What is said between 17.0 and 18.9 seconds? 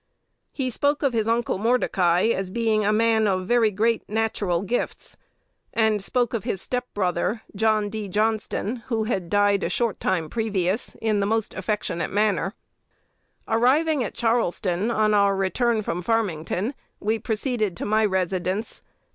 proceeded to my residence.